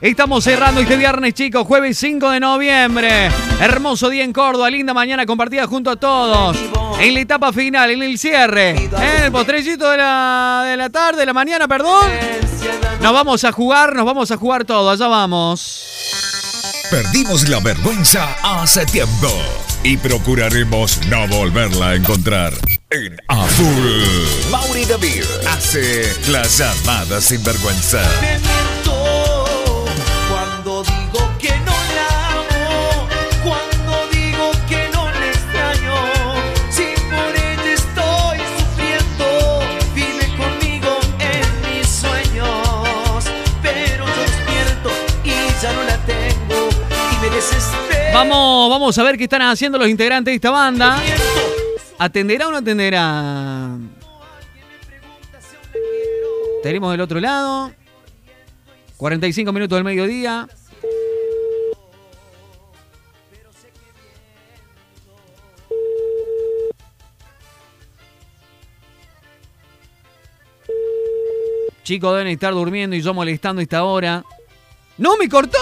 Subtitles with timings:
[0.00, 3.28] Estamos cerrando este viernes, chicos, jueves 5 de noviembre.
[3.60, 6.56] Hermoso día en Córdoba, linda mañana compartida junto a todos.
[7.00, 11.18] En la etapa final, en el cierre, en el postrecito de la, de la tarde,
[11.18, 12.08] de la mañana, perdón.
[13.02, 15.84] Nos vamos a jugar, nos vamos a jugar todo, allá vamos.
[16.88, 19.32] Perdimos la vergüenza hace tiempo
[19.82, 22.52] y procuraremos no volverla a encontrar.
[22.90, 24.04] En Azul,
[24.52, 28.00] Mauri David hace las llamadas sin vergüenza.
[48.18, 51.00] Vamos, vamos a ver qué están haciendo los integrantes de esta banda.
[51.98, 53.78] ¿Atenderá o no atenderá?
[56.60, 57.70] Tenemos del otro lado.
[58.96, 60.48] 45 minutos del mediodía.
[71.84, 74.24] Chicos deben estar durmiendo y yo molestando esta hora.
[74.96, 75.58] ¡No me cortó!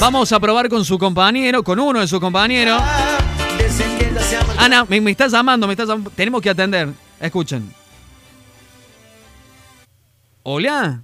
[0.00, 2.80] Vamos a probar con su compañero, con uno de sus compañeros.
[4.58, 6.88] Ana, me, me está llamando, me está llam- Tenemos que atender.
[7.20, 7.72] Escuchen.
[10.42, 11.02] Hola.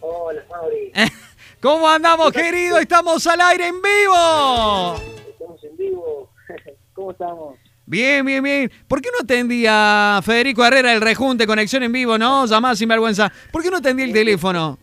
[0.00, 0.92] Hola, Mauri.
[1.60, 2.78] ¿Cómo andamos, querido?
[2.78, 4.94] Estamos al aire en vivo.
[5.28, 6.30] Estamos en vivo.
[6.94, 7.56] ¿Cómo estamos?
[7.84, 8.70] Bien, bien, bien.
[8.86, 12.46] ¿Por qué no atendía Federico Herrera el rejunte, conexión en vivo, no?
[12.46, 13.32] Llamada sin vergüenza.
[13.50, 14.78] ¿Por qué no atendía el teléfono?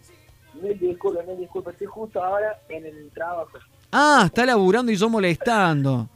[0.74, 1.74] Disculpas.
[1.74, 3.50] Estoy justo ahora en el trabajo.
[3.92, 6.08] Ah, está laburando y yo molestando.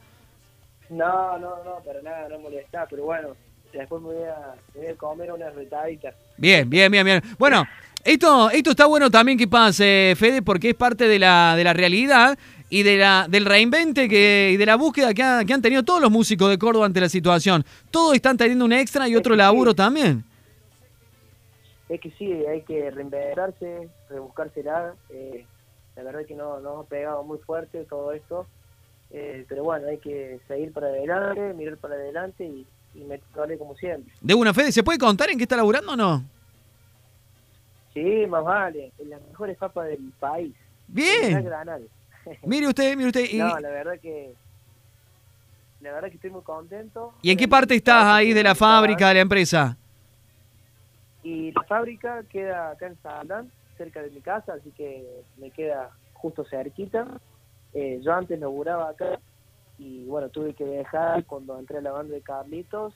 [0.90, 2.86] No, no, no, para nada, no molestar.
[2.90, 3.28] Pero bueno,
[3.72, 6.14] después me voy a, me voy a comer unas retaditas.
[6.36, 7.22] Bien, bien, bien, bien.
[7.38, 7.64] Bueno,
[8.04, 11.72] esto, esto está bueno también que pase, Fede, porque es parte de la, de la
[11.72, 12.36] realidad
[12.68, 15.82] y de la, del reinvente que, y de la búsqueda que, ha- que han tenido
[15.82, 17.64] todos los músicos de Córdoba ante la situación.
[17.90, 20.24] Todos están teniendo un extra y otro laburo también.
[21.90, 24.94] Es que sí, hay que reinventarse, rebuscársela.
[25.08, 25.44] Eh,
[25.96, 28.46] la verdad que no nos ha pegado muy fuerte todo esto.
[29.10, 32.64] Eh, pero bueno, hay que seguir para adelante, mirar para adelante y,
[32.94, 34.14] y meterle como siempre.
[34.20, 36.24] De una, Fede, ¿se puede contar en qué está laburando o no?
[37.92, 40.54] Sí, más vale, en las mejores papas del país.
[40.88, 41.50] En Bien.
[42.44, 43.24] Mire usted, mire usted.
[43.30, 44.34] ¿Y, No, la verdad que
[45.80, 47.14] la verdad que estoy muy contento.
[47.22, 49.78] ¿y en qué parte estás ahí de la fábrica, de la empresa?
[51.22, 55.90] Y la fábrica queda acá en Salán, cerca de mi casa, así que me queda
[56.14, 57.06] justo cerquita.
[57.74, 59.18] Eh, yo antes laburaba acá
[59.78, 62.94] y bueno, tuve que dejar cuando entré a la banda de Carlitos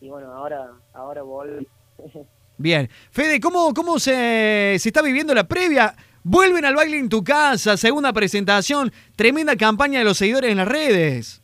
[0.00, 1.66] y bueno, ahora ahora volví.
[2.58, 2.88] Bien.
[3.10, 5.94] Fede, ¿cómo, cómo se, se está viviendo la previa?
[6.24, 10.68] Vuelven al baile en tu casa, segunda presentación, tremenda campaña de los seguidores en las
[10.68, 11.42] redes.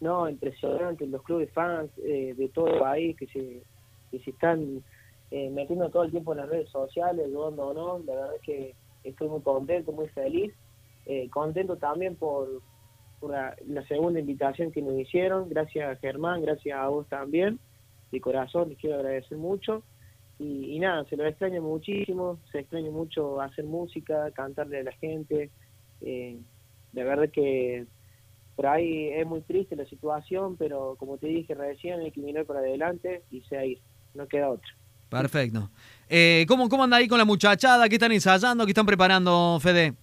[0.00, 3.62] No, impresionante, los clubes fans eh, de todo el país que se,
[4.18, 4.82] que se están
[5.30, 8.42] eh, metiendo todo el tiempo en las redes sociales, ayudando o no, la verdad es
[8.42, 10.52] que estoy muy contento, muy feliz,
[11.06, 12.62] eh, contento también por,
[13.28, 13.56] la,
[13.88, 17.58] segunda invitación que nos hicieron, gracias Germán, gracias a vos también,
[18.12, 19.82] de corazón les quiero agradecer mucho,
[20.38, 25.50] y, nada, se lo extraña muchísimo, se extraña mucho hacer música, cantarle a la gente,
[26.00, 26.38] eh,
[26.92, 27.86] la verdad que
[28.56, 32.46] por ahí es muy triste la situación, pero como te dije recién, hay que mirar
[32.46, 33.80] para adelante y seguir,
[34.14, 34.68] no queda otra.
[35.08, 35.70] Perfecto.
[36.08, 37.88] Eh, ¿cómo, ¿Cómo anda ahí con la muchachada?
[37.88, 38.64] ¿Qué están ensayando?
[38.64, 39.94] ¿Qué están preparando, Fede?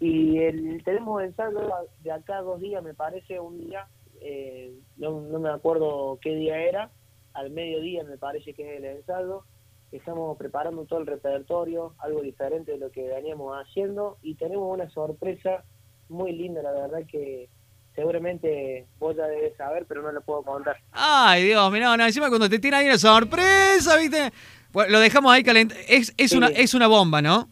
[0.00, 1.60] Y el, tenemos ensayo
[2.02, 3.86] de acá a dos días, me parece, un día,
[4.22, 6.90] eh, no, no me acuerdo qué día era,
[7.34, 9.44] al mediodía me parece que es el ensayo.
[9.92, 14.88] Estamos preparando todo el repertorio, algo diferente de lo que veníamos haciendo y tenemos una
[14.90, 15.64] sorpresa
[16.08, 17.48] muy linda, la verdad que
[17.94, 20.76] seguramente vos ya debes saber, pero no lo puedo contar.
[20.92, 24.32] Ay, Dios, mirá, no, encima cuando te tiene ahí una sorpresa, ¿viste?
[24.72, 25.80] Bueno, lo dejamos ahí calentado.
[25.88, 26.36] Es, es, Sí.
[26.36, 27.48] una, es una bomba, ¿no?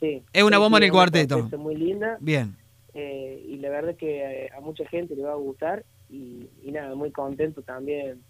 [0.00, 0.22] Sí.
[0.32, 1.48] Es una bomba sí, en el cuarteto.
[1.58, 2.16] muy linda.
[2.20, 2.56] Bien.
[2.94, 6.72] eh, y la verdad que eh, a mucha gente le va a gustar y, y
[6.72, 8.20] nada, muy contento también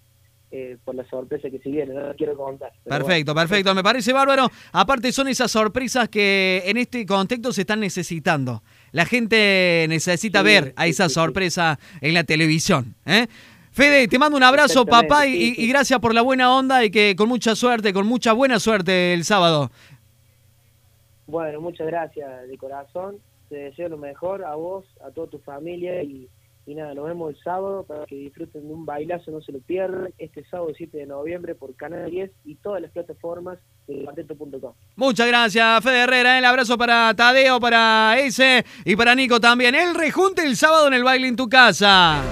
[0.55, 2.71] eh, por la sorpresa que se viene, no lo quiero contar.
[2.85, 3.49] Perfecto, bueno.
[3.49, 3.75] perfecto.
[3.75, 4.51] Me parece bárbaro.
[4.73, 8.63] Aparte son esas sorpresas que en este contexto se están necesitando.
[8.93, 11.15] La gente necesita Sí, ver a esa sí, sí.
[11.15, 12.95] sorpresa en la televisión.
[13.07, 13.29] ¿eh?
[13.71, 17.31] Fede, te mando un abrazo, papá, y gracias por la buena onda y que con
[17.31, 19.71] mucha suerte, con mucha buena suerte el sábado.
[21.27, 23.17] Bueno, muchas gracias de corazón,
[23.49, 26.29] te deseo lo mejor a vos, a toda tu familia y,
[26.67, 29.61] Y nada, nos vemos el sábado para que disfruten de un bailazo, no se lo
[29.61, 30.13] pierdan.
[30.19, 34.73] Este sábado 7 de noviembre por Canal 10 y todas las plataformas de cuarteto.com.
[34.97, 36.39] Muchas gracias, Fede Herrera.
[36.39, 39.75] El abrazo para Tadeo, para ese y para Nico también.
[39.75, 42.23] El rejunte el sábado en el baile en tu casa.